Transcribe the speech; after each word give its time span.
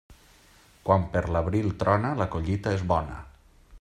Quan 0.87 1.03
per 1.15 1.21
l'abril 1.35 1.69
trona, 1.83 2.15
la 2.23 2.29
collita 2.37 2.75
és 2.79 2.87
bona. 2.93 3.21